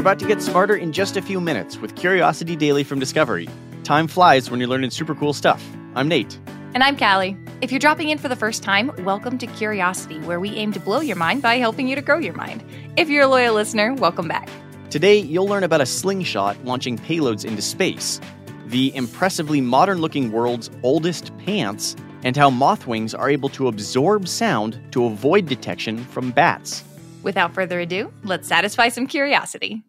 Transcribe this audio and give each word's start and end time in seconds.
You're 0.00 0.08
about 0.08 0.18
to 0.20 0.26
get 0.26 0.40
smarter 0.40 0.74
in 0.74 0.92
just 0.92 1.18
a 1.18 1.20
few 1.20 1.42
minutes 1.42 1.76
with 1.76 1.94
Curiosity 1.94 2.56
Daily 2.56 2.84
from 2.84 2.98
Discovery. 2.98 3.50
Time 3.84 4.08
flies 4.08 4.50
when 4.50 4.58
you're 4.58 4.66
learning 4.70 4.88
super 4.92 5.14
cool 5.14 5.34
stuff. 5.34 5.62
I'm 5.94 6.08
Nate. 6.08 6.38
And 6.72 6.82
I'm 6.82 6.96
Callie. 6.96 7.36
If 7.60 7.70
you're 7.70 7.80
dropping 7.80 8.08
in 8.08 8.16
for 8.16 8.28
the 8.28 8.34
first 8.34 8.62
time, 8.62 8.92
welcome 9.00 9.36
to 9.36 9.46
Curiosity, 9.46 10.18
where 10.20 10.40
we 10.40 10.56
aim 10.56 10.72
to 10.72 10.80
blow 10.80 11.02
your 11.02 11.16
mind 11.16 11.42
by 11.42 11.58
helping 11.58 11.86
you 11.86 11.96
to 11.96 12.00
grow 12.00 12.16
your 12.16 12.32
mind. 12.32 12.64
If 12.96 13.10
you're 13.10 13.24
a 13.24 13.28
loyal 13.28 13.54
listener, 13.54 13.92
welcome 13.92 14.26
back. 14.26 14.48
Today, 14.88 15.18
you'll 15.18 15.46
learn 15.46 15.64
about 15.64 15.82
a 15.82 15.86
slingshot 15.86 16.64
launching 16.64 16.96
payloads 16.96 17.44
into 17.44 17.60
space, 17.60 18.22
the 18.68 18.96
impressively 18.96 19.60
modern 19.60 19.98
looking 19.98 20.32
world's 20.32 20.70
oldest 20.82 21.36
pants, 21.36 21.94
and 22.24 22.38
how 22.38 22.48
moth 22.48 22.86
wings 22.86 23.14
are 23.14 23.28
able 23.28 23.50
to 23.50 23.68
absorb 23.68 24.28
sound 24.28 24.80
to 24.92 25.04
avoid 25.04 25.44
detection 25.44 26.02
from 26.06 26.30
bats. 26.30 26.84
Without 27.22 27.52
further 27.52 27.80
ado, 27.80 28.10
let's 28.24 28.48
satisfy 28.48 28.88
some 28.88 29.06
curiosity. 29.06 29.84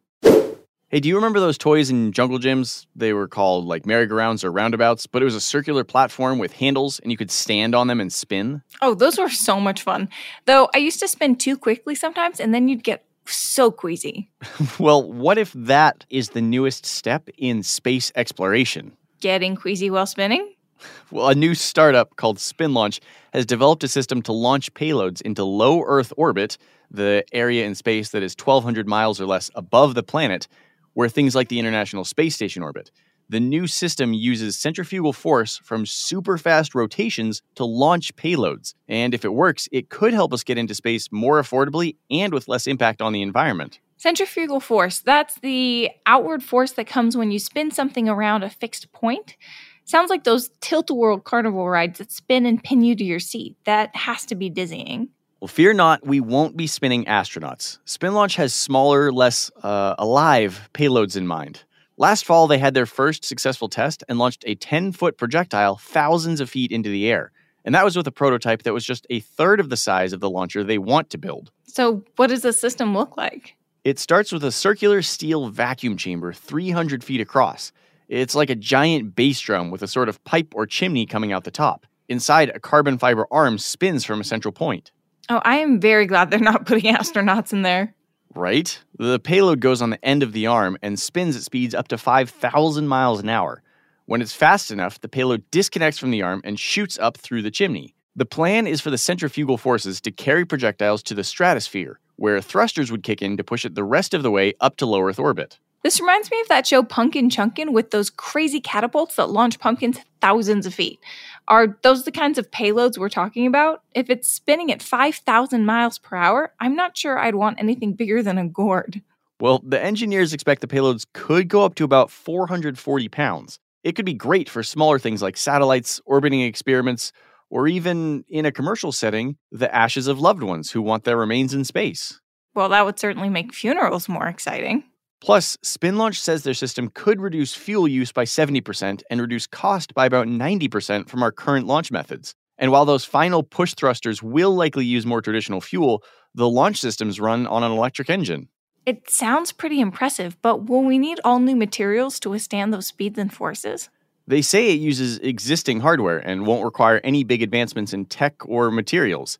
Hey, 0.92 1.00
do 1.00 1.08
you 1.08 1.16
remember 1.16 1.40
those 1.40 1.58
toys 1.58 1.90
in 1.90 2.12
jungle 2.12 2.38
gyms? 2.38 2.86
They 2.98 3.14
were 3.14 3.30
called 3.30 3.64
like 3.64 3.86
merry-go-rounds 3.86 4.44
or 4.44 4.52
roundabouts, 4.52 5.08
but 5.08 5.22
it 5.22 5.26
was 5.26 5.36
a 5.36 5.40
circular 5.40 5.86
platform 5.86 6.38
with 6.38 6.52
handles 6.52 7.00
and 7.00 7.10
you 7.10 7.18
could 7.18 7.32
stand 7.32 7.74
on 7.74 7.88
them 7.88 8.02
and 8.02 8.12
spin. 8.12 8.62
Oh, 8.82 8.94
those 8.94 9.18
were 9.18 9.30
so 9.30 9.58
much 9.62 9.84
fun. 9.84 10.10
Though 10.48 10.70
I 10.76 10.80
used 10.80 11.00
to 11.00 11.08
spin 11.08 11.38
too 11.38 11.56
quickly 11.56 11.96
sometimes, 11.96 12.42
and 12.42 12.54
then 12.54 12.68
you'd 12.68 12.84
get 12.84 13.06
so 13.26 13.72
queasy. 13.72 14.30
well, 14.80 15.10
what 15.10 15.38
if 15.38 15.54
that 15.54 16.06
is 16.10 16.32
the 16.32 16.42
newest 16.42 16.86
step 16.86 17.30
in 17.38 17.64
space 17.64 18.12
exploration? 18.18 18.92
Getting 19.22 19.56
queasy 19.56 19.90
while 19.90 20.06
spinning? 20.06 20.56
Well, 21.12 21.30
a 21.30 21.36
new 21.36 21.54
startup 21.54 22.16
called 22.16 22.38
SpinLaunch 22.38 23.02
has 23.34 23.46
developed 23.46 23.84
a 23.84 23.88
system 23.88 24.24
to 24.24 24.32
launch 24.32 24.74
payloads 24.74 25.22
into 25.22 25.44
low 25.44 25.84
Earth 25.84 26.12
orbit, 26.18 26.58
the 26.90 27.24
area 27.34 27.66
in 27.68 27.76
space 27.76 28.10
that 28.10 28.24
is 28.24 28.34
1,200 28.34 28.88
miles 28.88 29.22
or 29.22 29.28
less 29.28 29.52
above 29.54 29.94
the 29.94 30.02
planet, 30.02 30.48
where 30.94 31.10
things 31.10 31.36
like 31.36 31.50
the 31.50 31.60
International 31.60 32.04
Space 32.04 32.36
Station 32.36 32.64
orbit. 32.64 32.92
The 33.30 33.40
new 33.40 33.66
system 33.66 34.12
uses 34.12 34.60
centrifugal 34.60 35.14
force 35.14 35.58
from 35.64 35.86
super 35.86 36.38
fast 36.38 36.76
rotations 36.76 37.42
to 37.56 37.64
launch 37.64 38.14
payloads. 38.18 38.74
And 38.90 39.14
if 39.14 39.24
it 39.24 39.34
works, 39.34 39.70
it 39.72 39.90
could 39.90 40.14
help 40.14 40.34
us 40.34 40.44
get 40.44 40.58
into 40.58 40.76
space 40.76 41.10
more 41.14 41.42
affordably 41.42 41.96
and 42.10 42.34
with 42.34 42.50
less 42.50 42.68
impact 42.68 43.02
on 43.02 43.14
the 43.14 43.22
environment. 43.22 43.80
Centrifugal 43.96 44.60
force, 44.60 45.00
that's 45.00 45.36
the 45.36 45.92
outward 46.06 46.44
force 46.44 46.74
that 46.74 46.88
comes 46.88 47.16
when 47.16 47.32
you 47.32 47.40
spin 47.40 47.72
something 47.72 48.10
around 48.10 48.44
a 48.44 48.50
fixed 48.50 48.92
point. 48.92 49.38
Sounds 49.86 50.10
like 50.10 50.26
those 50.26 50.50
tilt 50.60 50.90
a 50.90 50.94
whirl 50.94 51.20
carnival 51.20 51.70
rides 51.70 52.00
that 52.00 52.12
spin 52.12 52.46
and 52.46 52.62
pin 52.62 52.82
you 52.82 52.96
to 52.96 53.04
your 53.04 53.20
seat. 53.20 53.56
That 53.64 53.96
has 53.96 54.26
to 54.26 54.36
be 54.36 54.50
dizzying. 54.50 55.08
Well, 55.42 55.48
fear 55.48 55.74
not, 55.74 56.06
we 56.06 56.20
won't 56.20 56.56
be 56.56 56.68
spinning 56.68 57.06
astronauts. 57.06 57.80
SpinLaunch 57.88 58.36
has 58.36 58.54
smaller, 58.54 59.12
less 59.12 59.50
uh, 59.64 59.96
alive 59.98 60.70
payloads 60.76 61.18
in 61.18 61.26
mind. 61.26 61.64
Last 61.98 62.26
fall, 62.26 62.46
they 62.46 62.60
had 62.60 62.76
their 62.76 62.86
first 62.86 63.26
successful 63.26 63.68
test 63.68 64.04
and 64.08 64.20
launched 64.20 64.44
a 64.46 64.54
10 64.54 64.92
foot 64.92 65.18
projectile 65.18 65.78
thousands 65.78 66.42
of 66.42 66.50
feet 66.52 66.72
into 66.72 66.92
the 66.92 67.10
air. 67.10 67.32
And 67.66 67.74
that 67.74 67.84
was 67.84 67.96
with 67.96 68.06
a 68.06 68.12
prototype 68.12 68.62
that 68.64 68.74
was 68.74 68.86
just 68.86 69.08
a 69.10 69.20
third 69.20 69.60
of 69.60 69.72
the 69.72 69.78
size 69.78 70.14
of 70.14 70.20
the 70.20 70.30
launcher 70.30 70.64
they 70.64 70.78
want 70.78 71.10
to 71.10 71.18
build. 71.18 71.52
So, 71.66 72.04
what 72.18 72.28
does 72.28 72.44
the 72.44 72.54
system 72.54 72.96
look 72.96 73.18
like? 73.18 73.56
It 73.84 73.98
starts 73.98 74.32
with 74.32 74.44
a 74.44 74.52
circular 74.52 75.02
steel 75.02 75.50
vacuum 75.50 75.98
chamber 75.98 76.34
300 76.34 77.04
feet 77.04 77.20
across. 77.20 77.72
It's 78.08 78.36
like 78.36 78.52
a 78.52 78.56
giant 78.56 79.16
bass 79.16 79.40
drum 79.40 79.72
with 79.72 79.82
a 79.82 79.88
sort 79.88 80.08
of 80.08 80.24
pipe 80.24 80.54
or 80.54 80.68
chimney 80.68 81.08
coming 81.08 81.32
out 81.32 81.46
the 81.46 81.52
top. 81.52 81.88
Inside, 82.08 82.52
a 82.54 82.60
carbon 82.60 83.00
fiber 83.00 83.26
arm 83.32 83.58
spins 83.58 84.06
from 84.06 84.22
a 84.22 84.24
central 84.24 84.52
point. 84.52 84.92
Oh, 85.32 85.42
I 85.46 85.60
am 85.60 85.80
very 85.80 86.08
glad 86.08 86.30
they're 86.30 86.42
not 86.42 86.66
putting 86.66 86.94
astronauts 86.94 87.54
in 87.54 87.62
there. 87.62 87.96
Right? 88.36 88.78
The 89.00 89.18
payload 89.18 89.62
goes 89.62 89.82
on 89.82 89.90
the 89.90 90.06
end 90.06 90.24
of 90.24 90.34
the 90.34 90.46
arm 90.46 90.78
and 90.82 91.00
spins 91.00 91.38
at 91.38 91.44
speeds 91.44 91.74
up 91.74 91.88
to 91.88 91.98
5,000 91.98 92.86
miles 92.86 93.22
an 93.22 93.30
hour. 93.30 93.64
When 94.08 94.22
it's 94.22 94.34
fast 94.34 94.72
enough, 94.72 95.00
the 95.00 95.08
payload 95.08 95.50
disconnects 95.50 95.98
from 95.98 96.12
the 96.12 96.22
arm 96.22 96.42
and 96.44 96.60
shoots 96.60 97.00
up 97.00 97.16
through 97.16 97.44
the 97.44 97.52
chimney. 97.52 97.96
The 98.14 98.26
plan 98.26 98.68
is 98.68 98.82
for 98.82 98.90
the 98.90 98.98
centrifugal 98.98 99.58
forces 99.58 100.02
to 100.02 100.12
carry 100.12 100.44
projectiles 100.44 101.02
to 101.04 101.14
the 101.14 101.24
stratosphere, 101.24 102.02
where 102.18 102.42
thrusters 102.42 102.92
would 102.92 103.04
kick 103.04 103.22
in 103.22 103.38
to 103.38 103.44
push 103.46 103.64
it 103.64 103.74
the 103.74 103.86
rest 103.86 104.14
of 104.14 104.24
the 104.24 104.32
way 104.32 104.54
up 104.60 104.76
to 104.78 104.86
low 104.86 105.02
Earth 105.02 105.18
orbit. 105.18 105.60
This 105.84 106.00
reminds 106.00 106.30
me 106.30 106.40
of 106.42 106.48
that 106.50 106.68
show 106.68 106.84
Punkin 106.84 107.30
Chunkin 107.30 107.72
with 107.74 107.90
those 107.90 108.12
crazy 108.12 108.62
catapults 108.62 109.16
that 109.16 109.30
launch 109.30 109.60
pumpkins 109.60 110.00
thousands 110.22 110.68
of 110.68 110.76
feet. 110.76 111.00
Are 111.48 111.80
those 111.82 112.04
the 112.04 112.12
kinds 112.12 112.38
of 112.38 112.52
payloads 112.52 113.00
we're 113.00 113.10
talking 113.10 113.48
about? 113.48 113.82
If 113.96 114.10
it's 114.10 114.32
spinning 114.32 114.72
at 114.72 114.84
5,000 114.84 115.66
miles 115.66 115.98
per 115.98 116.16
hour, 116.16 116.54
I'm 116.60 116.76
not 116.76 116.96
sure 116.96 117.18
I'd 117.18 117.34
want 117.34 117.60
anything 117.60 117.94
bigger 117.94 118.22
than 118.22 118.38
a 118.38 118.48
gourd. 118.48 119.02
Well, 119.40 119.60
the 119.66 119.82
engineers 119.84 120.34
expect 120.34 120.62
the 120.62 120.68
payloads 120.68 121.08
could 121.16 121.48
go 121.48 121.66
up 121.66 121.74
to 121.76 121.84
about 121.84 122.12
440 122.12 123.10
pounds. 123.10 123.58
It 123.84 123.94
could 123.94 124.06
be 124.06 124.14
great 124.14 124.48
for 124.48 124.62
smaller 124.62 125.00
things 125.00 125.24
like 125.24 125.36
satellites, 125.36 126.00
orbiting 126.06 126.42
experiments, 126.42 127.12
or 127.50 127.68
even 127.68 128.24
in 128.30 128.46
a 128.46 128.52
commercial 128.52 128.92
setting, 128.92 129.36
the 129.52 129.74
ashes 129.74 130.06
of 130.06 130.20
loved 130.20 130.44
ones 130.44 130.70
who 130.72 130.82
want 130.84 131.06
their 131.06 131.18
remains 131.18 131.56
in 131.56 131.66
space. 131.66 132.22
Well, 132.54 132.70
that 132.70 132.86
would 132.86 133.00
certainly 133.00 133.30
make 133.30 133.52
funerals 133.52 134.08
more 134.08 134.28
exciting. 134.28 134.84
Plus, 135.22 135.56
SpinLaunch 135.58 136.16
says 136.16 136.44
their 136.44 136.56
system 136.56 136.90
could 136.94 137.22
reduce 137.22 137.54
fuel 137.54 137.88
use 137.88 138.12
by 138.12 138.26
70% 138.26 139.04
and 139.10 139.22
reduce 139.22 139.46
cost 139.46 139.94
by 139.94 140.08
about 140.08 140.26
90% 140.26 141.08
from 141.08 141.22
our 141.22 141.32
current 141.32 141.68
launch 141.68 141.92
methods. 141.92 142.34
And 142.58 142.72
while 142.72 142.86
those 142.86 143.06
final 143.06 143.44
push 143.44 143.76
thrusters 143.76 144.24
will 144.24 144.54
likely 144.56 144.84
use 144.84 145.06
more 145.06 145.22
traditional 145.22 145.62
fuel, 145.62 146.04
the 146.34 146.50
launch 146.50 146.78
systems 146.78 147.20
run 147.20 147.46
on 147.46 147.64
an 147.64 147.72
electric 147.72 148.10
engine. 148.10 148.50
It 148.84 149.12
sounds 149.12 149.52
pretty 149.52 149.80
impressive, 149.80 150.42
but 150.42 150.68
will 150.68 150.84
we 150.84 150.98
need 150.98 151.20
all 151.24 151.40
new 151.40 151.56
materials 151.56 152.20
to 152.22 152.32
withstand 152.32 152.74
those 152.74 152.88
speeds 152.88 153.20
and 153.20 153.32
forces? 153.32 153.90
They 154.26 154.42
say 154.42 154.72
it 154.72 154.80
uses 154.80 155.20
existing 155.20 155.82
hardware 155.82 156.18
and 156.18 156.48
won't 156.48 156.64
require 156.64 157.00
any 157.04 157.24
big 157.24 157.44
advancements 157.44 157.94
in 157.94 158.06
tech 158.06 158.36
or 158.48 158.72
materials. 158.72 159.38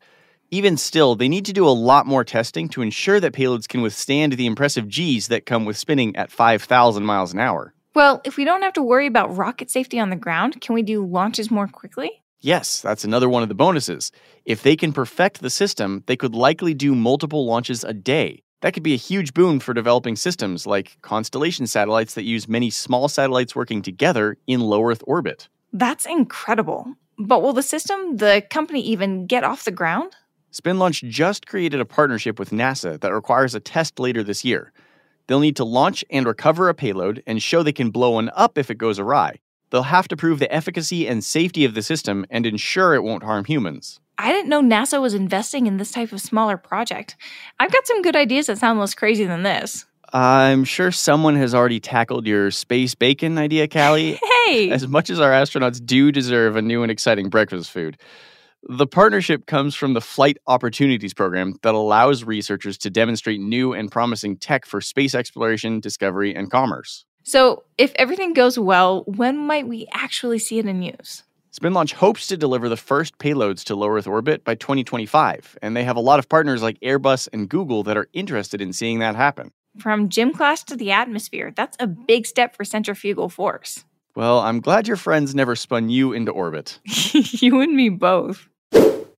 Even 0.52 0.76
still, 0.76 1.14
they 1.14 1.30
need 1.30 1.46
to 1.46 1.54
do 1.54 1.66
a 1.66 1.70
lot 1.70 2.04
more 2.04 2.24
testing 2.24 2.68
to 2.68 2.82
ensure 2.82 3.18
that 3.18 3.32
payloads 3.32 3.66
can 3.66 3.80
withstand 3.80 4.34
the 4.34 4.44
impressive 4.44 4.86
G's 4.86 5.28
that 5.28 5.46
come 5.46 5.64
with 5.64 5.78
spinning 5.78 6.14
at 6.14 6.30
5,000 6.30 7.06
miles 7.06 7.32
an 7.32 7.38
hour. 7.38 7.72
Well, 7.94 8.20
if 8.26 8.36
we 8.36 8.44
don't 8.44 8.60
have 8.60 8.74
to 8.74 8.82
worry 8.82 9.06
about 9.06 9.34
rocket 9.34 9.70
safety 9.70 9.98
on 9.98 10.10
the 10.10 10.16
ground, 10.16 10.60
can 10.60 10.74
we 10.74 10.82
do 10.82 11.06
launches 11.06 11.50
more 11.50 11.68
quickly? 11.68 12.10
Yes, 12.42 12.82
that's 12.82 13.02
another 13.02 13.30
one 13.30 13.42
of 13.42 13.48
the 13.48 13.54
bonuses. 13.54 14.12
If 14.44 14.62
they 14.62 14.76
can 14.76 14.92
perfect 14.92 15.40
the 15.40 15.48
system, 15.48 16.04
they 16.06 16.16
could 16.16 16.34
likely 16.34 16.74
do 16.74 16.94
multiple 16.94 17.46
launches 17.46 17.82
a 17.82 17.94
day. 17.94 18.42
That 18.60 18.74
could 18.74 18.82
be 18.82 18.92
a 18.92 18.98
huge 18.98 19.32
boon 19.32 19.58
for 19.58 19.72
developing 19.72 20.16
systems 20.16 20.66
like 20.66 20.98
constellation 21.00 21.66
satellites 21.66 22.12
that 22.12 22.24
use 22.24 22.46
many 22.46 22.68
small 22.68 23.08
satellites 23.08 23.56
working 23.56 23.80
together 23.80 24.36
in 24.46 24.60
low 24.60 24.84
Earth 24.84 25.02
orbit. 25.06 25.48
That's 25.72 26.04
incredible. 26.04 26.94
But 27.18 27.40
will 27.40 27.54
the 27.54 27.62
system, 27.62 28.18
the 28.18 28.42
company, 28.50 28.82
even 28.82 29.26
get 29.26 29.44
off 29.44 29.64
the 29.64 29.70
ground? 29.70 30.14
SpinLaunch 30.52 31.08
just 31.08 31.46
created 31.46 31.80
a 31.80 31.86
partnership 31.86 32.38
with 32.38 32.50
NASA 32.50 33.00
that 33.00 33.14
requires 33.14 33.54
a 33.54 33.60
test 33.60 33.98
later 33.98 34.22
this 34.22 34.44
year. 34.44 34.70
They'll 35.26 35.40
need 35.40 35.56
to 35.56 35.64
launch 35.64 36.04
and 36.10 36.26
recover 36.26 36.68
a 36.68 36.74
payload 36.74 37.22
and 37.26 37.42
show 37.42 37.62
they 37.62 37.72
can 37.72 37.90
blow 37.90 38.10
one 38.10 38.30
up 38.34 38.58
if 38.58 38.70
it 38.70 38.76
goes 38.76 38.98
awry. 38.98 39.40
They'll 39.70 39.84
have 39.84 40.08
to 40.08 40.16
prove 40.16 40.40
the 40.40 40.52
efficacy 40.52 41.08
and 41.08 41.24
safety 41.24 41.64
of 41.64 41.72
the 41.72 41.82
system 41.82 42.26
and 42.28 42.44
ensure 42.44 42.92
it 42.92 43.02
won't 43.02 43.22
harm 43.22 43.46
humans. 43.46 43.98
I 44.18 44.30
didn't 44.30 44.50
know 44.50 44.60
NASA 44.60 45.00
was 45.00 45.14
investing 45.14 45.66
in 45.66 45.78
this 45.78 45.90
type 45.90 46.12
of 46.12 46.20
smaller 46.20 46.58
project. 46.58 47.16
I've 47.58 47.72
got 47.72 47.86
some 47.86 48.02
good 48.02 48.14
ideas 48.14 48.46
that 48.48 48.58
sound 48.58 48.78
less 48.78 48.94
crazy 48.94 49.24
than 49.24 49.44
this. 49.44 49.86
I'm 50.12 50.64
sure 50.64 50.92
someone 50.92 51.36
has 51.36 51.54
already 51.54 51.80
tackled 51.80 52.26
your 52.26 52.50
space 52.50 52.94
bacon 52.94 53.38
idea, 53.38 53.68
Callie. 53.68 54.20
Hey! 54.46 54.70
As 54.70 54.88
much 54.88 55.08
as 55.08 55.20
our 55.20 55.30
astronauts 55.30 55.82
do 55.86 56.10
deserve 56.10 56.56
a 56.56 56.62
new 56.62 56.82
and 56.82 56.90
exciting 56.90 57.28
breakfast 57.28 57.70
food. 57.70 57.96
The 58.68 58.86
partnership 58.86 59.46
comes 59.46 59.74
from 59.74 59.94
the 59.94 60.00
Flight 60.00 60.38
Opportunities 60.46 61.12
Program 61.12 61.56
that 61.62 61.74
allows 61.74 62.22
researchers 62.22 62.78
to 62.78 62.90
demonstrate 62.90 63.40
new 63.40 63.72
and 63.72 63.90
promising 63.90 64.36
tech 64.36 64.66
for 64.66 64.80
space 64.80 65.16
exploration, 65.16 65.80
discovery, 65.80 66.32
and 66.32 66.48
commerce. 66.48 67.04
So, 67.24 67.64
if 67.76 67.92
everything 67.96 68.34
goes 68.34 68.60
well, 68.60 69.02
when 69.06 69.36
might 69.36 69.66
we 69.66 69.88
actually 69.92 70.38
see 70.38 70.60
it 70.60 70.66
in 70.66 70.80
use? 70.82 71.24
SpinLaunch 71.52 71.92
hopes 71.92 72.28
to 72.28 72.36
deliver 72.36 72.68
the 72.68 72.76
first 72.76 73.18
payloads 73.18 73.64
to 73.64 73.74
low 73.74 73.88
Earth 73.88 74.06
orbit 74.06 74.44
by 74.44 74.54
2025, 74.54 75.58
and 75.60 75.76
they 75.76 75.82
have 75.82 75.96
a 75.96 76.00
lot 76.00 76.20
of 76.20 76.28
partners 76.28 76.62
like 76.62 76.78
Airbus 76.80 77.28
and 77.32 77.48
Google 77.48 77.82
that 77.82 77.96
are 77.96 78.08
interested 78.12 78.60
in 78.60 78.72
seeing 78.72 79.00
that 79.00 79.16
happen. 79.16 79.50
From 79.78 80.08
gym 80.08 80.32
class 80.32 80.62
to 80.64 80.76
the 80.76 80.92
atmosphere, 80.92 81.52
that's 81.54 81.76
a 81.80 81.88
big 81.88 82.26
step 82.26 82.54
for 82.54 82.64
centrifugal 82.64 83.28
force. 83.28 83.84
Well, 84.14 84.40
I'm 84.40 84.60
glad 84.60 84.86
your 84.86 84.96
friends 84.96 85.34
never 85.34 85.56
spun 85.56 85.88
you 85.88 86.12
into 86.12 86.30
orbit. 86.30 86.78
you 86.84 87.60
and 87.60 87.74
me 87.74 87.88
both. 87.88 88.48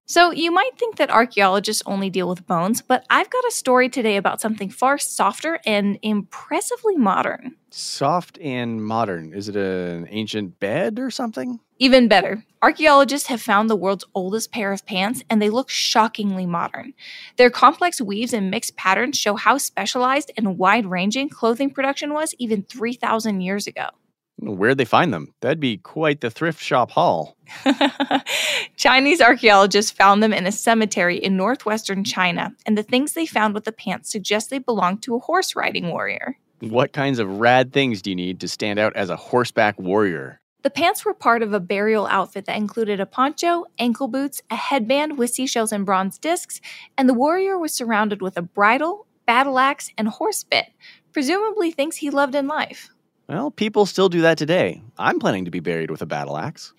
So, 0.07 0.33
you 0.33 0.53
might 0.53 0.79
think 0.79 0.97
that 0.97 1.11
archaeologists 1.11 1.83
only 1.87 2.11
deal 2.11 2.29
with 2.29 2.47
bones, 2.47 2.83
but 2.83 3.07
I've 3.09 3.31
got 3.31 3.45
a 3.47 3.51
story 3.51 3.89
today 3.89 4.19
about 4.19 4.39
something 4.39 4.69
far 4.69 4.99
softer 4.99 5.61
and 5.65 5.99
impressively 6.03 6.95
modern. 6.97 7.57
Soft 7.71 8.39
and 8.39 8.85
modern. 8.85 9.33
Is 9.33 9.49
it 9.49 9.57
an 9.57 10.07
ancient 10.11 10.61
bed 10.61 10.99
or 10.99 11.11
something? 11.11 11.59
Even 11.79 12.07
better, 12.07 12.45
archaeologists 12.61 13.29
have 13.29 13.41
found 13.41 13.71
the 13.71 13.77
world's 13.77 14.05
oldest 14.15 14.53
pair 14.53 14.73
of 14.73 14.85
pants, 14.85 15.25
and 15.31 15.41
they 15.41 15.51
look 15.51 15.71
shockingly 15.71 16.45
modern. 16.45 16.93
Their 17.39 17.51
complex 17.51 17.99
weaves 17.99 18.35
and 18.35 18.51
mixed 18.51 18.77
patterns 18.77 19.19
show 19.19 19.37
how 19.37 19.57
specialized 19.57 20.31
and 20.37 20.59
wide 20.59 20.85
ranging 20.85 21.31
clothing 21.31 21.71
production 21.71 22.13
was 22.13 22.35
even 22.39 22.63
3,000 22.63 23.41
years 23.41 23.67
ago. 23.67 23.89
Where'd 24.39 24.79
they 24.79 24.85
find 24.85 25.13
them? 25.13 25.33
That'd 25.41 25.61
be 25.61 25.79
quite 25.79 26.21
the 26.21 26.31
thrift 26.31 26.61
shop 26.61 26.91
haul. 26.91 27.37
Chinese 28.77 29.21
archaeologists 29.21 29.91
found 29.91 30.23
them 30.23 30.33
in 30.33 30.47
a 30.47 30.53
cemetery 30.53 31.17
in 31.17 31.37
northwestern 31.37 32.05
China, 32.05 32.53
and 32.67 32.77
the 32.77 32.83
things 32.83 33.13
they 33.13 33.27
found 33.27 33.55
with 33.55 33.65
the 33.65 33.73
pants 33.73 34.11
suggest 34.11 34.51
they 34.51 34.59
belonged 34.59 35.03
to 35.03 35.15
a 35.15 35.21
horse 35.21 35.55
riding 35.55 35.89
warrior. 35.89 36.37
What 36.61 36.93
kinds 36.93 37.19
of 37.19 37.41
rad 37.41 37.73
things 37.73 38.03
do 38.03 38.11
you 38.11 38.17
need 38.17 38.41
to 38.41 38.49
stand 38.49 38.79
out 38.79 38.97
as 38.97 39.11
a 39.11 39.17
horseback 39.17 39.79
warrior? 39.79 40.41
The 40.63 40.71
pants 40.71 41.05
were 41.05 41.13
part 41.13 41.43
of 41.43 41.53
a 41.53 41.61
burial 41.61 42.07
outfit 42.07 42.47
that 42.47 42.57
included 42.57 42.99
a 42.99 43.07
poncho, 43.07 43.67
ankle 43.79 44.09
boots, 44.09 44.43
a 44.51 44.57
headband 44.57 45.19
with 45.19 45.31
seashells 45.31 45.73
and 45.73 45.85
bronze 45.85 46.19
discs, 46.19 46.61
and 46.97 47.07
the 47.07 47.15
warrior 47.15 47.59
was 47.59 47.75
surrounded 47.75 48.23
with 48.23 48.39
a 48.39 48.43
bridle, 48.43 49.07
battle 49.27 49.59
axe, 49.59 49.91
and 49.99 50.09
horse 50.09 50.43
bit, 50.43 50.73
presumably 51.13 51.71
things 51.71 51.97
he 51.97 52.09
loved 52.09 52.35
in 52.35 52.47
life. 52.47 52.89
Well, 53.29 53.51
people 53.51 53.87
still 53.87 54.09
do 54.09 54.21
that 54.23 54.39
today. 54.39 54.83
I'm 54.99 55.19
planning 55.19 55.47
to 55.47 55.51
be 55.51 55.61
buried 55.61 55.91
with 55.91 56.03
a 56.03 56.07
battle 56.07 56.37
axe. 56.37 56.73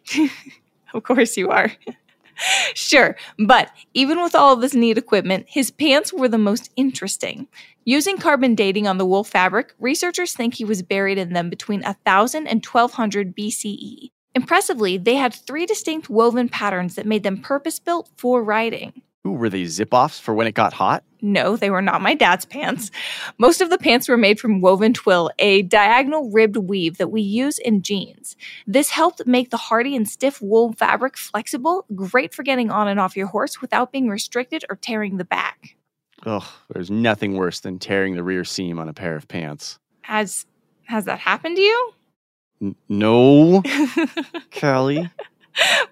of 0.93 1.03
course 1.03 1.37
you 1.37 1.49
are. 1.49 1.71
sure, 2.73 3.15
but 3.39 3.71
even 3.93 4.21
with 4.21 4.35
all 4.35 4.53
of 4.53 4.61
this 4.61 4.73
neat 4.73 4.97
equipment, 4.97 5.45
his 5.47 5.71
pants 5.71 6.13
were 6.13 6.27
the 6.27 6.37
most 6.37 6.71
interesting. 6.75 7.47
Using 7.83 8.17
carbon 8.17 8.55
dating 8.55 8.87
on 8.87 8.97
the 8.97 9.05
wool 9.05 9.23
fabric, 9.23 9.73
researchers 9.79 10.33
think 10.33 10.55
he 10.55 10.65
was 10.65 10.81
buried 10.81 11.17
in 11.17 11.33
them 11.33 11.49
between 11.49 11.81
1000 11.81 12.47
and 12.47 12.65
1200 12.65 13.35
BCE. 13.35 14.11
Impressively, 14.35 14.97
they 14.97 15.15
had 15.15 15.33
three 15.33 15.65
distinct 15.65 16.09
woven 16.09 16.49
patterns 16.49 16.95
that 16.95 17.05
made 17.05 17.23
them 17.23 17.41
purpose 17.41 17.79
built 17.79 18.09
for 18.17 18.43
riding. 18.43 19.01
Ooh, 19.25 19.31
were 19.31 19.49
they 19.49 19.65
zip 19.65 19.93
offs 19.93 20.19
for 20.19 20.33
when 20.35 20.45
it 20.45 20.53
got 20.53 20.73
hot? 20.73 21.03
No, 21.21 21.57
they 21.57 21.71
were 21.71 21.81
not 21.81 22.01
my 22.01 22.13
dad's 22.13 22.45
pants. 22.45 22.91
Most 23.39 23.59
of 23.59 23.71
the 23.71 23.79
pants 23.79 24.07
were 24.07 24.17
made 24.17 24.39
from 24.39 24.61
woven 24.61 24.93
twill, 24.93 25.31
a 25.39 25.63
diagonal 25.63 26.29
ribbed 26.29 26.57
weave 26.57 26.97
that 26.99 27.09
we 27.09 27.21
use 27.21 27.57
in 27.57 27.81
jeans. 27.81 28.35
This 28.67 28.91
helped 28.91 29.25
make 29.25 29.49
the 29.49 29.57
hardy 29.57 29.95
and 29.95 30.07
stiff 30.07 30.39
wool 30.41 30.73
fabric 30.73 31.17
flexible, 31.17 31.85
great 31.95 32.35
for 32.35 32.43
getting 32.43 32.69
on 32.69 32.87
and 32.87 32.99
off 32.99 33.17
your 33.17 33.25
horse 33.25 33.59
without 33.61 33.91
being 33.91 34.07
restricted 34.09 34.63
or 34.69 34.75
tearing 34.75 35.17
the 35.17 35.25
back. 35.25 35.75
Ugh, 36.27 36.43
there's 36.71 36.91
nothing 36.91 37.33
worse 37.33 37.59
than 37.59 37.79
tearing 37.79 38.15
the 38.15 38.23
rear 38.23 38.43
seam 38.43 38.77
on 38.77 38.87
a 38.87 38.93
pair 38.93 39.15
of 39.15 39.27
pants. 39.27 39.79
Has 40.01 40.45
has 40.85 41.05
that 41.05 41.17
happened 41.17 41.55
to 41.55 41.61
you? 41.63 41.91
N- 42.61 42.75
no, 42.87 43.63
Callie 44.59 45.09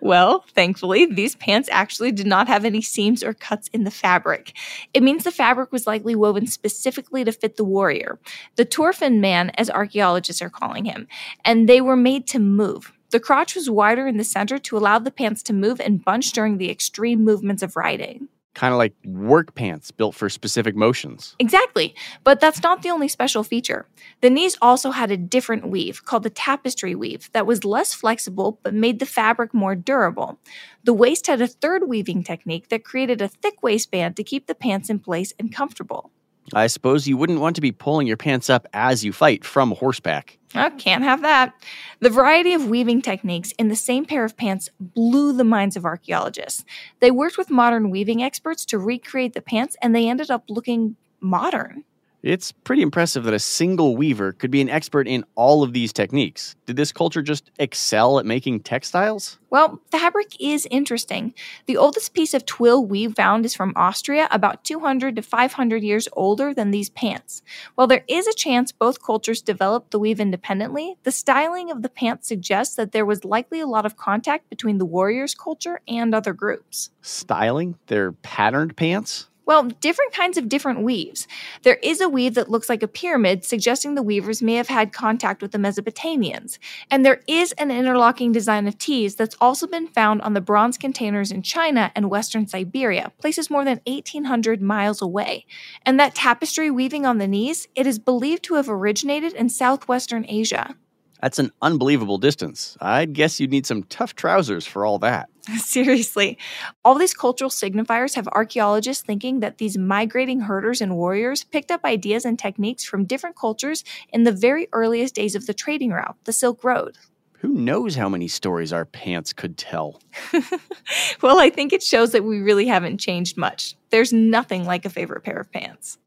well, 0.02 0.46
thankfully, 0.54 1.06
these 1.06 1.36
pants 1.36 1.70
actually 1.72 2.12
did 2.12 2.28
not 2.28 2.48
have 2.48 2.66
any 2.66 2.82
seams 2.82 3.24
or 3.24 3.34
cuts 3.34 3.68
in 3.70 3.84
the 3.84 3.92
fabric. 3.92 4.54
It 4.94 5.04
means 5.04 5.24
the 5.24 5.32
fabric 5.32 5.72
was 5.72 5.88
likely 5.88 6.16
woven 6.16 6.48
specifically 6.48 7.24
to 7.24 7.32
fit 7.32 7.58
the 7.58 7.64
warrior, 7.64 8.20
the 8.56 8.66
Turfan 8.66 9.20
man, 9.20 9.52
as 9.52 9.70
archaeologists 9.70 10.42
are 10.42 10.50
calling 10.50 10.86
him, 10.86 11.08
and 11.46 11.68
they 11.68 11.82
were 11.82 11.96
made 11.96 12.28
to 12.28 12.40
move. 12.40 12.94
The 13.12 13.20
crotch 13.20 13.56
was 13.56 13.70
wider 13.70 14.08
in 14.08 14.18
the 14.18 14.24
center 14.24 14.58
to 14.58 14.78
allow 14.78 14.98
the 14.98 15.12
pants 15.12 15.44
to 15.44 15.54
move 15.54 15.80
and 15.80 16.04
bunch 16.04 16.32
during 16.32 16.58
the 16.58 16.72
extreme 16.72 17.24
movements 17.24 17.62
of 17.62 17.76
riding 17.76 18.28
kind 18.54 18.74
of 18.74 18.78
like 18.78 18.94
work 19.06 19.56
pants 19.56 19.92
built 19.92 20.16
for 20.16 20.30
specific 20.30 20.76
motions. 20.76 21.36
Exactly. 21.40 21.96
But 22.24 22.40
that's 22.40 22.62
not 22.62 22.82
the 22.82 22.90
only 22.90 23.08
special 23.08 23.44
feature. 23.44 23.88
The 24.22 24.30
knees 24.30 24.58
also 24.62 24.92
had 24.92 25.12
a 25.12 25.18
different 25.18 25.68
weave 25.70 26.06
called 26.06 26.24
the 26.24 26.30
tapestry 26.30 26.96
weave 26.96 27.32
that 27.34 27.48
was 27.48 27.66
less 27.66 27.94
flexible 27.94 28.60
but 28.64 28.74
made 28.74 29.00
the 29.00 29.06
fabric 29.06 29.54
more 29.54 29.76
durable. 29.76 30.40
The 30.84 30.94
waist 30.94 31.28
had 31.28 31.42
a 31.42 31.48
third 31.48 31.88
weaving 31.88 32.24
technique 32.24 32.70
that 32.70 32.84
created 32.84 33.22
a 33.22 33.28
thick 33.28 33.64
waistband 33.64 34.16
to 34.18 34.24
keep 34.24 34.48
the 34.48 34.56
pants 34.56 34.90
in 34.90 35.00
place 35.00 35.34
and 35.40 35.54
comfortable. 35.54 36.12
I 36.56 36.68
suppose 36.68 37.08
you 37.08 37.18
wouldn't 37.18 37.40
want 37.40 37.56
to 37.56 37.62
be 37.62 37.72
pulling 37.72 38.08
your 38.08 38.18
pants 38.18 38.50
up 38.50 38.68
as 38.74 39.04
you 39.04 39.12
fight 39.12 39.44
from 39.44 39.72
horseback. 39.72 40.38
Oh, 40.56 40.70
can't 40.78 41.04
have 41.04 41.22
that. 41.24 41.54
The 42.00 42.12
variety 42.12 42.54
of 42.54 42.70
weaving 42.70 43.02
techniques 43.02 43.54
in 43.54 43.70
the 43.70 43.76
same 43.76 44.06
pair 44.06 44.24
of 44.24 44.38
pants 44.38 44.70
blew 44.80 45.34
the 45.34 45.44
minds 45.44 45.76
of 45.76 45.86
archaeologists. 45.86 46.64
They 47.00 47.10
worked 47.10 47.38
with 47.38 47.50
modern 47.50 47.90
weaving 47.90 48.22
experts 48.22 48.66
to 48.66 48.78
recreate 48.78 49.34
the 49.34 49.42
pants, 49.42 49.76
and 49.82 49.96
they 49.96 50.08
ended 50.08 50.30
up 50.30 50.44
looking 50.48 50.96
modern. 51.20 51.86
It's 52.24 52.54
pretty 52.54 52.82
impressive 52.82 53.26
that 53.26 53.34
a 53.34 53.40
single 53.40 53.98
weaver 53.98 54.32
could 54.32 54.50
be 54.50 54.62
an 54.62 54.70
expert 54.70 55.10
in 55.10 55.26
all 55.36 55.62
of 55.62 55.74
these 55.74 55.92
techniques. 55.92 56.56
Did 56.66 56.78
this 56.78 56.94
culture 56.94 57.22
just 57.22 57.52
excel 57.60 58.18
at 58.18 58.26
making 58.26 58.62
textiles? 58.62 59.40
Well, 59.50 59.82
fabric 59.92 60.38
is 60.40 60.66
interesting. 60.72 61.34
The 61.66 61.76
oldest 61.76 62.14
piece 62.14 62.34
of 62.34 62.46
twill 62.46 62.86
we 62.86 63.10
found 63.10 63.46
is 63.46 63.54
from 63.54 63.74
Austria, 63.76 64.30
about 64.32 64.64
200 64.64 65.18
to 65.18 65.22
500 65.22 65.84
years 65.84 66.08
older 66.14 66.54
than 66.54 66.72
these 66.72 66.90
pants. 66.90 67.42
While 67.76 67.88
there 67.88 68.06
is 68.08 68.26
a 68.26 68.34
chance 68.34 68.72
both 68.72 69.04
cultures 69.04 69.42
developed 69.42 69.92
the 69.92 70.00
weave 70.00 70.22
independently, 70.22 70.96
the 71.04 71.12
styling 71.12 71.72
of 71.72 71.82
the 71.82 71.90
pants 71.90 72.30
suggests 72.30 72.76
that 72.76 72.94
there 72.94 73.06
was 73.06 73.26
likely 73.26 73.60
a 73.60 73.68
lot 73.68 73.86
of 73.86 73.98
contact 73.98 74.50
between 74.50 74.78
the 74.78 74.86
warriors' 74.86 75.36
culture 75.36 75.82
and 75.90 76.16
other 76.16 76.32
groups. 76.32 76.90
Styling? 77.02 77.78
They're 77.88 78.14
patterned 78.14 78.78
pants? 78.78 79.28
Well, 79.46 79.64
different 79.64 80.14
kinds 80.14 80.38
of 80.38 80.48
different 80.48 80.84
weaves. 80.84 81.28
There 81.64 81.76
is 81.84 82.00
a 82.00 82.08
weave 82.08 82.36
that 82.36 82.50
looks 82.50 82.70
like 82.70 82.82
a 82.82 82.88
pyramid, 82.88 83.44
suggesting 83.44 83.94
the 83.94 84.02
weavers 84.02 84.42
may 84.42 84.56
have 84.56 84.70
had 84.70 84.94
contact 84.94 85.42
with 85.42 85.52
the 85.52 85.58
Mesopotamians. 85.58 86.60
And 86.90 87.06
there 87.06 87.22
is 87.28 87.52
an 87.54 87.70
interlocking 87.70 88.32
design 88.32 88.68
of 88.68 88.78
tees 88.78 89.16
that's 89.16 89.36
also 89.42 89.68
been 89.68 89.88
found 89.88 90.22
on 90.22 90.34
the 90.34 90.40
bronze 90.40 90.78
containers 90.78 91.30
in 91.30 91.42
China 91.42 91.92
and 91.94 92.10
western 92.10 92.48
Siberia, 92.48 93.12
places 93.20 93.50
more 93.50 93.66
than 93.66 93.82
1,800 93.86 94.62
miles 94.62 95.02
away. 95.02 95.46
And 95.86 96.00
that 96.00 96.16
tapestry 96.16 96.72
weaving 96.72 97.06
on 97.06 97.18
the 97.18 97.28
knees, 97.28 97.68
it 97.76 97.86
is 97.86 98.00
believed 98.00 98.44
to 98.44 98.54
have 98.56 98.70
originated 98.70 99.34
in 99.34 99.50
southwestern 99.50 100.26
Asia. 100.28 100.76
That's 101.22 101.40
an 101.40 101.52
unbelievable 101.62 102.18
distance. 102.18 102.78
I'd 102.80 103.14
guess 103.14 103.40
you'd 103.40 103.52
need 103.52 103.66
some 103.66 103.84
tough 103.84 104.16
trousers 104.16 104.66
for 104.66 104.86
all 104.86 105.00
that. 105.00 105.30
Seriously. 105.58 106.38
All 106.86 106.96
these 106.96 107.14
cultural 107.14 107.50
signifiers 107.50 108.16
have 108.16 108.28
archaeologists 108.30 109.04
thinking 109.04 109.42
that 109.42 109.58
these 109.58 109.78
migrating 109.78 110.42
herders 110.42 110.80
and 110.80 110.96
warriors 110.96 111.44
picked 111.44 111.72
up 111.72 111.84
ideas 111.84 112.24
and 112.24 112.40
techniques 112.40 112.86
from 112.86 113.06
different 113.06 113.36
cultures 113.36 113.84
in 114.10 114.24
the 114.24 114.32
very 114.32 114.68
earliest 114.72 115.16
days 115.16 115.36
of 115.36 115.46
the 115.46 115.54
trading 115.54 115.92
route, 115.92 116.16
the 116.24 116.34
Silk 116.34 116.64
Road. 116.64 116.98
Who 117.40 117.50
knows 117.50 117.96
how 117.96 118.08
many 118.08 118.30
stories 118.30 118.72
our 118.72 118.86
pants 118.86 119.34
could 119.34 119.58
tell? 119.58 120.00
well, 121.22 121.40
I 121.40 121.50
think 121.50 121.74
it 121.74 121.84
shows 121.84 122.14
that 122.14 122.24
we 122.24 122.40
really 122.40 122.68
haven't 122.68 123.00
changed 123.00 123.36
much. 123.36 123.76
There's 123.90 124.14
nothing 124.14 124.64
like 124.64 124.86
a 124.86 124.90
favorite 124.90 125.26
pair 125.26 125.40
of 125.40 125.52
pants. 125.52 125.98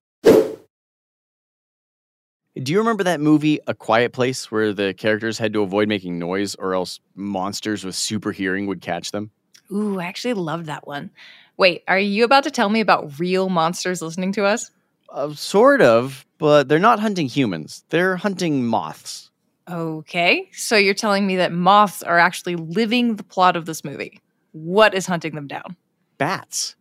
Do 2.62 2.72
you 2.72 2.78
remember 2.78 3.04
that 3.04 3.20
movie, 3.20 3.60
A 3.66 3.74
Quiet 3.74 4.14
Place, 4.14 4.50
where 4.50 4.72
the 4.72 4.94
characters 4.94 5.36
had 5.36 5.52
to 5.52 5.62
avoid 5.62 5.88
making 5.88 6.18
noise 6.18 6.54
or 6.54 6.72
else 6.72 7.00
monsters 7.14 7.84
with 7.84 7.94
super 7.94 8.32
hearing 8.32 8.66
would 8.66 8.80
catch 8.80 9.10
them? 9.10 9.30
Ooh, 9.70 10.00
I 10.00 10.06
actually 10.06 10.32
loved 10.32 10.64
that 10.66 10.86
one. 10.86 11.10
Wait, 11.58 11.82
are 11.86 11.98
you 11.98 12.24
about 12.24 12.44
to 12.44 12.50
tell 12.50 12.70
me 12.70 12.80
about 12.80 13.18
real 13.18 13.50
monsters 13.50 14.00
listening 14.00 14.32
to 14.32 14.44
us? 14.46 14.70
Uh, 15.10 15.34
sort 15.34 15.82
of, 15.82 16.24
but 16.38 16.66
they're 16.68 16.78
not 16.78 16.98
hunting 16.98 17.26
humans. 17.26 17.84
They're 17.90 18.16
hunting 18.16 18.66
moths. 18.66 19.30
Okay, 19.68 20.48
so 20.52 20.76
you're 20.76 20.94
telling 20.94 21.26
me 21.26 21.36
that 21.36 21.52
moths 21.52 22.02
are 22.02 22.18
actually 22.18 22.56
living 22.56 23.16
the 23.16 23.24
plot 23.24 23.56
of 23.56 23.66
this 23.66 23.84
movie. 23.84 24.20
What 24.52 24.94
is 24.94 25.04
hunting 25.04 25.34
them 25.34 25.46
down? 25.46 25.76
Bats. 26.16 26.74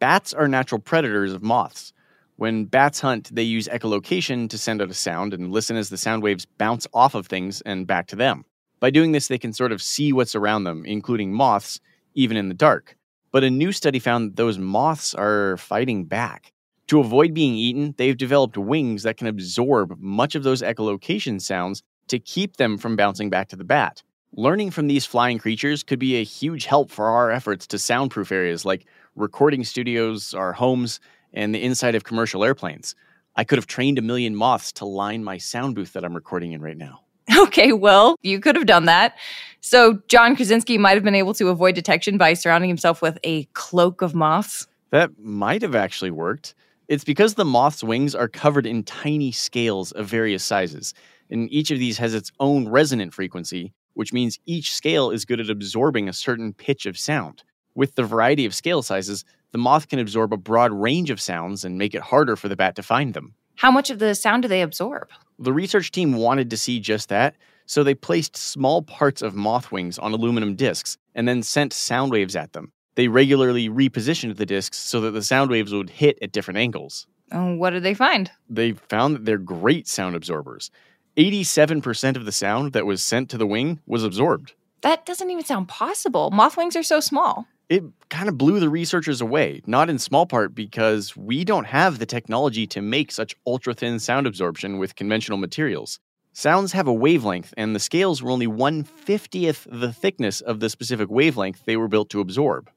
Bats 0.00 0.34
are 0.34 0.48
natural 0.48 0.80
predators 0.80 1.32
of 1.32 1.42
moths. 1.42 1.92
When 2.36 2.64
bats 2.64 3.00
hunt, 3.00 3.32
they 3.32 3.44
use 3.44 3.68
echolocation 3.68 4.50
to 4.50 4.58
send 4.58 4.82
out 4.82 4.90
a 4.90 4.94
sound 4.94 5.32
and 5.32 5.52
listen 5.52 5.76
as 5.76 5.88
the 5.88 5.96
sound 5.96 6.22
waves 6.22 6.46
bounce 6.46 6.86
off 6.92 7.14
of 7.14 7.26
things 7.28 7.60
and 7.60 7.86
back 7.86 8.08
to 8.08 8.16
them. 8.16 8.44
By 8.80 8.90
doing 8.90 9.12
this, 9.12 9.28
they 9.28 9.38
can 9.38 9.52
sort 9.52 9.70
of 9.70 9.80
see 9.80 10.12
what's 10.12 10.34
around 10.34 10.64
them, 10.64 10.84
including 10.84 11.32
moths, 11.32 11.80
even 12.14 12.36
in 12.36 12.48
the 12.48 12.54
dark. 12.54 12.96
But 13.30 13.44
a 13.44 13.50
new 13.50 13.70
study 13.70 14.00
found 14.00 14.30
that 14.30 14.36
those 14.36 14.58
moths 14.58 15.14
are 15.14 15.56
fighting 15.58 16.04
back. 16.04 16.52
To 16.88 17.00
avoid 17.00 17.34
being 17.34 17.54
eaten, 17.54 17.94
they've 17.96 18.16
developed 18.16 18.58
wings 18.58 19.04
that 19.04 19.16
can 19.16 19.26
absorb 19.28 19.96
much 20.00 20.34
of 20.34 20.42
those 20.42 20.60
echolocation 20.60 21.40
sounds 21.40 21.82
to 22.08 22.18
keep 22.18 22.56
them 22.56 22.78
from 22.78 22.96
bouncing 22.96 23.30
back 23.30 23.48
to 23.48 23.56
the 23.56 23.64
bat. 23.64 24.02
Learning 24.36 24.70
from 24.70 24.88
these 24.88 25.06
flying 25.06 25.38
creatures 25.38 25.84
could 25.84 26.00
be 26.00 26.16
a 26.16 26.24
huge 26.24 26.66
help 26.66 26.90
for 26.90 27.06
our 27.06 27.30
efforts 27.30 27.66
to 27.68 27.78
soundproof 27.78 28.32
areas 28.32 28.64
like 28.64 28.86
recording 29.14 29.62
studios, 29.62 30.34
our 30.34 30.52
homes, 30.52 31.00
and 31.34 31.54
the 31.54 31.62
inside 31.62 31.94
of 31.94 32.04
commercial 32.04 32.44
airplanes. 32.44 32.94
I 33.36 33.44
could 33.44 33.58
have 33.58 33.66
trained 33.66 33.98
a 33.98 34.02
million 34.02 34.34
moths 34.34 34.72
to 34.72 34.86
line 34.86 35.22
my 35.24 35.38
sound 35.38 35.74
booth 35.74 35.92
that 35.92 36.04
I'm 36.04 36.14
recording 36.14 36.52
in 36.52 36.62
right 36.62 36.76
now. 36.76 37.00
Okay, 37.38 37.72
well, 37.72 38.16
you 38.22 38.38
could 38.40 38.54
have 38.56 38.66
done 38.66 38.84
that. 38.84 39.16
So, 39.60 40.00
John 40.08 40.36
Krasinski 40.36 40.76
might 40.76 40.94
have 40.94 41.04
been 41.04 41.14
able 41.14 41.34
to 41.34 41.48
avoid 41.48 41.74
detection 41.74 42.18
by 42.18 42.34
surrounding 42.34 42.68
himself 42.68 43.00
with 43.00 43.18
a 43.24 43.44
cloak 43.54 44.02
of 44.02 44.14
moths. 44.14 44.66
That 44.90 45.18
might 45.18 45.62
have 45.62 45.74
actually 45.74 46.10
worked. 46.10 46.54
It's 46.86 47.04
because 47.04 47.34
the 47.34 47.44
moth's 47.44 47.82
wings 47.82 48.14
are 48.14 48.28
covered 48.28 48.66
in 48.66 48.82
tiny 48.82 49.32
scales 49.32 49.90
of 49.92 50.06
various 50.06 50.44
sizes, 50.44 50.92
and 51.30 51.50
each 51.50 51.70
of 51.70 51.78
these 51.78 51.96
has 51.98 52.14
its 52.14 52.30
own 52.40 52.68
resonant 52.68 53.14
frequency, 53.14 53.72
which 53.94 54.12
means 54.12 54.38
each 54.44 54.74
scale 54.74 55.10
is 55.10 55.24
good 55.24 55.40
at 55.40 55.48
absorbing 55.50 56.08
a 56.08 56.12
certain 56.12 56.52
pitch 56.52 56.84
of 56.84 56.98
sound. 56.98 57.42
With 57.74 57.94
the 57.94 58.04
variety 58.04 58.44
of 58.44 58.54
scale 58.54 58.82
sizes, 58.82 59.24
the 59.54 59.58
moth 59.58 59.88
can 59.88 60.00
absorb 60.00 60.32
a 60.32 60.36
broad 60.36 60.72
range 60.72 61.10
of 61.10 61.20
sounds 61.20 61.64
and 61.64 61.78
make 61.78 61.94
it 61.94 62.02
harder 62.02 62.34
for 62.34 62.48
the 62.48 62.56
bat 62.56 62.74
to 62.74 62.82
find 62.82 63.14
them. 63.14 63.34
How 63.54 63.70
much 63.70 63.88
of 63.88 64.00
the 64.00 64.16
sound 64.16 64.42
do 64.42 64.48
they 64.48 64.62
absorb? 64.62 65.10
The 65.38 65.52
research 65.52 65.92
team 65.92 66.14
wanted 66.14 66.50
to 66.50 66.56
see 66.56 66.80
just 66.80 67.08
that, 67.10 67.36
so 67.64 67.84
they 67.84 67.94
placed 67.94 68.36
small 68.36 68.82
parts 68.82 69.22
of 69.22 69.36
moth 69.36 69.70
wings 69.70 69.96
on 69.96 70.12
aluminum 70.12 70.56
discs 70.56 70.98
and 71.14 71.28
then 71.28 71.44
sent 71.44 71.72
sound 71.72 72.10
waves 72.10 72.34
at 72.34 72.52
them. 72.52 72.72
They 72.96 73.06
regularly 73.06 73.68
repositioned 73.68 74.38
the 74.38 74.44
discs 74.44 74.76
so 74.76 75.00
that 75.02 75.12
the 75.12 75.22
sound 75.22 75.52
waves 75.52 75.72
would 75.72 75.90
hit 75.90 76.18
at 76.20 76.32
different 76.32 76.58
angles. 76.58 77.06
Oh, 77.30 77.54
what 77.54 77.70
did 77.70 77.84
they 77.84 77.94
find? 77.94 78.32
They 78.50 78.72
found 78.72 79.14
that 79.14 79.24
they're 79.24 79.38
great 79.38 79.86
sound 79.86 80.16
absorbers. 80.16 80.72
87% 81.16 82.16
of 82.16 82.24
the 82.24 82.32
sound 82.32 82.72
that 82.72 82.86
was 82.86 83.04
sent 83.04 83.30
to 83.30 83.38
the 83.38 83.46
wing 83.46 83.78
was 83.86 84.02
absorbed. 84.02 84.54
That 84.80 85.06
doesn't 85.06 85.30
even 85.30 85.44
sound 85.44 85.68
possible. 85.68 86.32
Moth 86.32 86.56
wings 86.56 86.74
are 86.74 86.82
so 86.82 86.98
small. 86.98 87.46
It 87.68 87.82
kind 88.10 88.28
of 88.28 88.36
blew 88.36 88.60
the 88.60 88.68
researchers 88.68 89.20
away, 89.20 89.62
not 89.66 89.88
in 89.88 89.98
small 89.98 90.26
part 90.26 90.54
because 90.54 91.16
we 91.16 91.44
don't 91.44 91.64
have 91.64 91.98
the 91.98 92.06
technology 92.06 92.66
to 92.68 92.82
make 92.82 93.10
such 93.10 93.34
ultra 93.46 93.72
thin 93.72 93.98
sound 93.98 94.26
absorption 94.26 94.78
with 94.78 94.96
conventional 94.96 95.38
materials. 95.38 95.98
Sounds 96.34 96.72
have 96.72 96.88
a 96.88 96.92
wavelength, 96.92 97.54
and 97.56 97.74
the 97.74 97.80
scales 97.80 98.22
were 98.22 98.30
only 98.30 98.46
150th 98.46 99.66
the 99.70 99.92
thickness 99.92 100.40
of 100.40 100.60
the 100.60 100.68
specific 100.68 101.08
wavelength 101.08 101.64
they 101.64 101.76
were 101.76 101.88
built 101.88 102.10
to 102.10 102.20
absorb. 102.20 102.70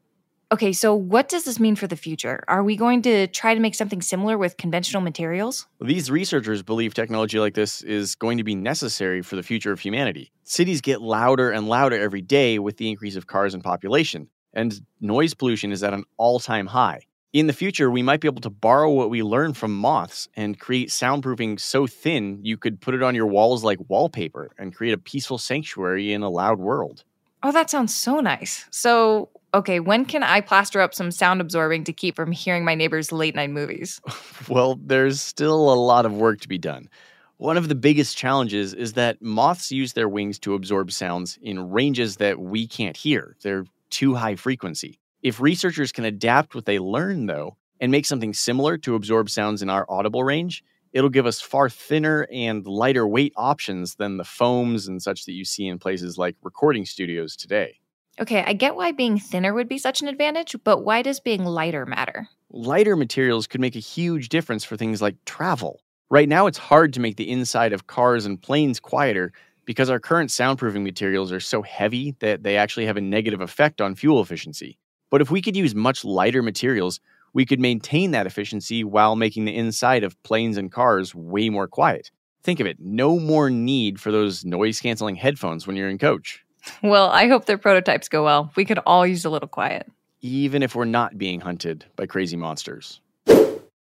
Okay, 0.50 0.72
so 0.72 0.96
what 0.96 1.28
does 1.28 1.44
this 1.44 1.60
mean 1.60 1.76
for 1.76 1.88
the 1.88 1.98
future? 1.98 2.42
Are 2.48 2.64
we 2.64 2.78
going 2.78 3.02
to 3.02 3.28
try 3.28 3.54
to 3.54 3.60
make 3.60 3.76
something 3.76 4.02
similar 4.02 4.38
with 4.38 4.56
conventional 4.56 5.02
materials? 5.02 5.68
These 5.82 6.10
researchers 6.10 6.64
believe 6.64 6.94
technology 6.94 7.38
like 7.38 7.54
this 7.54 7.82
is 7.82 8.16
going 8.16 8.38
to 8.38 8.46
be 8.46 8.56
necessary 8.56 9.22
for 9.22 9.36
the 9.36 9.44
future 9.44 9.74
of 9.74 9.82
humanity. 9.82 10.32
Cities 10.46 10.80
get 10.80 11.02
louder 11.02 11.52
and 11.52 11.68
louder 11.68 12.00
every 12.00 12.22
day 12.22 12.60
with 12.60 12.78
the 12.78 12.90
increase 12.90 13.18
of 13.18 13.28
cars 13.28 13.54
and 13.54 13.62
population, 13.62 14.30
and 14.58 14.82
noise 15.00 15.34
pollution 15.34 15.72
is 15.72 15.84
at 15.84 15.94
an 15.94 16.04
all 16.18 16.40
time 16.40 16.68
high 16.68 17.00
in 17.34 17.48
the 17.48 17.54
future, 17.54 17.92
we 17.92 18.02
might 18.02 18.20
be 18.20 18.28
able 18.28 18.42
to 18.42 18.50
borrow 18.50 18.92
what 18.92 19.10
we 19.10 19.22
learned 19.22 19.58
from 19.58 19.76
moths 19.76 20.28
and 20.36 20.60
create 20.60 20.90
soundproofing 20.90 21.60
so 21.60 21.86
thin 21.86 22.40
you 22.42 22.58
could 22.58 22.80
put 22.80 22.96
it 22.96 23.04
on 23.04 23.16
your 23.16 23.28
walls 23.28 23.64
like 23.64 23.78
wallpaper 23.90 24.50
and 24.58 24.74
create 24.74 24.94
a 24.94 24.98
peaceful 24.98 25.38
sanctuary 25.38 26.14
in 26.14 26.24
a 26.24 26.30
loud 26.30 26.60
world. 26.60 27.04
Oh, 27.44 27.52
that 27.52 27.70
sounds 27.70 27.94
so 27.94 28.20
nice. 28.20 28.66
So, 28.72 29.30
okay, 29.54 29.80
when 29.80 30.06
can 30.06 30.24
I 30.24 30.42
plaster 30.42 30.82
up 30.82 30.94
some 30.94 31.12
sound 31.12 31.42
absorbing 31.42 31.84
to 31.84 31.94
keep 31.94 32.16
from 32.16 32.32
hearing 32.32 32.66
my 32.66 32.76
neighbors' 32.76 33.12
late 33.12 33.36
night 33.36 33.52
movies? 33.52 34.02
well, 34.50 34.80
there's 34.82 35.22
still 35.22 35.72
a 35.72 35.76
lot 35.76 36.06
of 36.06 36.14
work 36.14 36.42
to 36.42 36.48
be 36.48 36.58
done. 36.58 36.90
One 37.38 37.58
of 37.58 37.70
the 37.70 37.76
biggest 37.76 38.18
challenges 38.18 38.74
is 38.74 38.94
that 38.94 39.22
moths 39.22 39.72
use 39.72 39.94
their 39.94 40.10
wings 40.10 40.40
to 40.40 40.56
absorb 40.56 40.92
sounds 40.92 41.38
in 41.44 41.70
ranges 41.70 42.16
that 42.16 42.40
we 42.40 42.66
can't 42.66 42.98
hear. 42.98 43.36
They're 43.44 43.66
too 43.90 44.16
high 44.16 44.36
frequency. 44.36 45.00
If 45.22 45.40
researchers 45.40 45.92
can 45.92 46.06
adapt 46.06 46.56
what 46.56 46.66
they 46.66 46.80
learn, 46.80 47.26
though, 47.26 47.58
and 47.80 47.92
make 47.92 48.06
something 48.06 48.34
similar 48.34 48.78
to 48.80 48.96
absorb 48.96 49.30
sounds 49.30 49.62
in 49.62 49.70
our 49.70 49.86
audible 49.90 50.24
range, 50.24 50.64
it'll 50.94 51.10
give 51.10 51.26
us 51.26 51.42
far 51.42 51.70
thinner 51.70 52.28
and 52.32 52.66
lighter 52.66 53.08
weight 53.08 53.34
options 53.36 53.96
than 53.96 54.18
the 54.18 54.24
foams 54.24 54.88
and 54.88 55.02
such 55.02 55.26
that 55.26 55.34
you 55.34 55.46
see 55.46 55.68
in 55.68 55.80
places 55.80 56.18
like 56.18 56.36
recording 56.42 56.86
studios 56.86 57.36
today. 57.36 57.80
Okay, 58.20 58.44
I 58.44 58.54
get 58.54 58.76
why 58.76 58.92
being 58.92 59.20
thinner 59.20 59.54
would 59.54 59.70
be 59.70 59.78
such 59.78 60.02
an 60.02 60.08
advantage, 60.08 60.56
but 60.64 60.84
why 60.84 61.04
does 61.04 61.20
being 61.20 61.46
lighter 61.46 61.86
matter? 61.86 62.28
Lighter 62.50 62.96
materials 62.96 63.46
could 63.46 63.62
make 63.62 63.76
a 63.76 63.80
huge 63.80 64.30
difference 64.30 64.64
for 64.64 64.76
things 64.76 65.02
like 65.02 65.24
travel. 65.26 65.82
Right 66.10 66.30
now, 66.30 66.48
it's 66.48 66.58
hard 66.58 66.94
to 66.94 67.00
make 67.00 67.18
the 67.18 67.30
inside 67.30 67.74
of 67.74 67.88
cars 67.88 68.26
and 68.26 68.42
planes 68.42 68.80
quieter 68.80 69.34
because 69.68 69.90
our 69.90 70.00
current 70.00 70.30
soundproofing 70.30 70.82
materials 70.82 71.32
are 71.32 71.42
so 71.42 71.62
heavy 71.62 72.16
that 72.20 72.42
they 72.42 72.56
actually 72.58 72.86
have 72.86 72.98
a 72.98 73.02
negative 73.02 73.42
effect 73.42 73.82
on 73.82 73.94
fuel 73.94 74.22
efficiency. 74.22 74.80
But 75.12 75.22
if 75.22 75.30
we 75.30 75.42
could 75.42 75.58
use 75.58 75.76
much 75.76 76.06
lighter 76.06 76.42
materials, 76.42 77.02
we 77.34 77.46
could 77.46 77.60
maintain 77.60 78.12
that 78.12 78.26
efficiency 78.26 78.86
while 78.86 79.18
making 79.18 79.44
the 79.44 79.56
inside 79.56 80.06
of 80.06 80.22
planes 80.24 80.58
and 80.58 80.72
cars 80.72 81.14
way 81.14 81.50
more 81.50 81.68
quiet. 81.68 82.12
Think 82.44 82.62
of 82.62 82.66
it 82.66 82.78
no 82.80 83.20
more 83.20 83.50
need 83.50 84.00
for 84.00 84.10
those 84.10 84.46
noise 84.46 84.80
canceling 84.80 85.18
headphones 85.18 85.68
when 85.68 85.76
you're 85.76 85.90
in 85.90 85.98
coach. 85.98 86.46
Well, 86.82 87.10
I 87.10 87.28
hope 87.28 87.46
their 87.46 87.58
prototypes 87.58 88.08
go 88.08 88.24
well. 88.24 88.52
We 88.56 88.64
could 88.64 88.80
all 88.86 89.06
use 89.06 89.26
a 89.26 89.30
little 89.30 89.50
quiet. 89.50 89.92
Even 90.22 90.64
if 90.64 90.76
we're 90.76 90.86
not 90.86 91.18
being 91.18 91.42
hunted 91.42 91.86
by 91.98 92.06
crazy 92.06 92.38
monsters. 92.38 93.02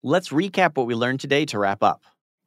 Let's 0.02 0.28
recap 0.28 0.76
what 0.76 0.86
we 0.86 0.94
learned 0.94 1.20
today 1.20 1.46
to 1.46 1.58
wrap 1.58 1.82
up. 1.82 2.04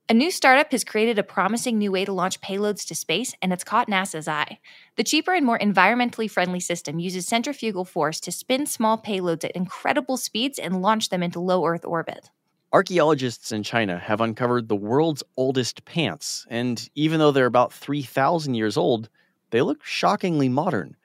A 0.09 0.13
new 0.13 0.31
startup 0.31 0.69
has 0.73 0.83
created 0.83 1.17
a 1.17 1.23
promising 1.23 1.77
new 1.77 1.89
way 1.89 2.03
to 2.03 2.11
launch 2.11 2.41
payloads 2.41 2.85
to 2.87 2.95
space, 2.95 3.33
and 3.41 3.53
it's 3.53 3.63
caught 3.63 3.87
NASA's 3.87 4.27
eye. 4.27 4.59
The 4.97 5.03
cheaper 5.05 5.33
and 5.33 5.45
more 5.45 5.57
environmentally 5.57 6.29
friendly 6.29 6.59
system 6.59 6.99
uses 6.99 7.25
centrifugal 7.25 7.85
force 7.85 8.19
to 8.19 8.31
spin 8.31 8.65
small 8.65 8.97
payloads 8.97 9.45
at 9.45 9.51
incredible 9.51 10.17
speeds 10.17 10.59
and 10.59 10.81
launch 10.81 11.07
them 11.07 11.23
into 11.23 11.39
low 11.39 11.65
Earth 11.65 11.85
orbit. 11.85 12.29
Archaeologists 12.73 13.53
in 13.53 13.63
China 13.63 13.97
have 13.97 14.19
uncovered 14.19 14.67
the 14.67 14.75
world's 14.75 15.23
oldest 15.37 15.85
pants, 15.85 16.45
and 16.49 16.89
even 16.95 17.19
though 17.19 17.31
they're 17.31 17.45
about 17.45 17.71
3,000 17.71 18.55
years 18.55 18.75
old, 18.75 19.07
they 19.51 19.61
look 19.61 19.85
shockingly 19.85 20.49
modern. 20.49 20.97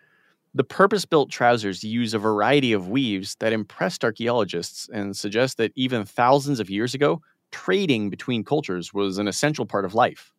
The 0.55 0.64
purpose 0.64 1.05
built 1.05 1.31
trousers 1.31 1.85
use 1.85 2.14
a 2.14 2.19
variety 2.19 2.73
of 2.73 2.88
weaves 2.88 3.37
that 3.37 3.52
impressed 3.52 4.02
archaeologists 4.02 4.88
and 4.93 5.17
suggest 5.17 5.57
that 5.59 5.71
even 5.76 6.05
thousands 6.05 6.59
of 6.59 6.69
years 6.69 6.95
ago, 6.95 7.23
trading 7.50 8.11
between 8.11 8.45
cultures 8.45 8.93
was 8.93 9.19
an 9.19 9.28
essential 9.28 9.67
part 9.67 9.85
of 9.85 9.95
life. 9.95 10.33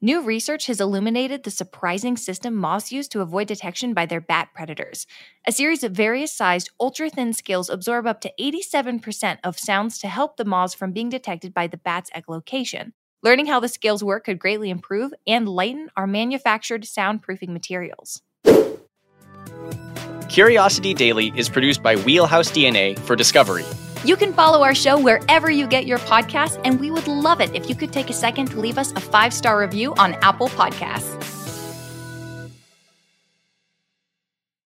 New 0.00 0.20
research 0.20 0.66
has 0.66 0.82
illuminated 0.82 1.44
the 1.44 1.50
surprising 1.50 2.14
system 2.14 2.54
moths 2.54 2.92
use 2.92 3.08
to 3.08 3.22
avoid 3.22 3.46
detection 3.46 3.94
by 3.94 4.04
their 4.04 4.20
bat 4.20 4.48
predators. 4.54 5.06
A 5.46 5.52
series 5.52 5.82
of 5.82 5.92
various 5.92 6.30
sized, 6.30 6.70
ultra 6.78 7.08
thin 7.08 7.32
scales 7.32 7.70
absorb 7.70 8.06
up 8.06 8.20
to 8.20 8.32
87% 8.38 9.38
of 9.42 9.58
sounds 9.58 9.98
to 10.00 10.08
help 10.08 10.36
the 10.36 10.44
moths 10.44 10.74
from 10.74 10.92
being 10.92 11.08
detected 11.08 11.54
by 11.54 11.66
the 11.68 11.78
bat's 11.78 12.10
echolocation. 12.10 12.92
Learning 13.22 13.46
how 13.46 13.60
the 13.60 13.68
scales 13.68 14.04
work 14.04 14.24
could 14.24 14.38
greatly 14.38 14.68
improve 14.68 15.14
and 15.26 15.48
lighten 15.48 15.88
our 15.96 16.06
manufactured 16.06 16.82
soundproofing 16.82 17.48
materials. 17.48 18.20
Curiosity 20.28 20.92
Daily 20.92 21.32
is 21.34 21.48
produced 21.48 21.82
by 21.82 21.96
Wheelhouse 21.96 22.50
DNA 22.50 22.98
for 22.98 23.16
Discovery. 23.16 23.64
You 24.04 24.16
can 24.16 24.34
follow 24.34 24.62
our 24.62 24.74
show 24.74 25.00
wherever 25.00 25.50
you 25.50 25.66
get 25.66 25.86
your 25.86 25.98
podcasts, 25.98 26.60
and 26.62 26.78
we 26.78 26.90
would 26.90 27.08
love 27.08 27.40
it 27.40 27.54
if 27.54 27.70
you 27.70 27.74
could 27.74 27.90
take 27.90 28.10
a 28.10 28.12
second 28.12 28.50
to 28.50 28.60
leave 28.60 28.76
us 28.76 28.92
a 28.92 29.00
five 29.00 29.32
star 29.32 29.58
review 29.58 29.94
on 29.94 30.12
Apple 30.16 30.48
Podcasts. 30.48 31.43